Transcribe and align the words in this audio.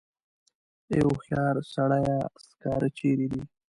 ای 0.89 0.99
هوښیار 1.05 1.55
سړیه 1.73 2.17
سکاره 2.47 2.87
چېرې 2.97 3.27
دي. 3.31 3.41